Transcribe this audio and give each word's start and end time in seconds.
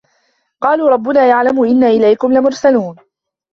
قالوا 0.61 0.89
رَبُّنا 0.89 1.27
يَعلَمُ 1.29 1.63
إِنّا 1.63 1.87
إِلَيكُم 1.87 2.33
لَمُرسَلونَ 2.33 2.95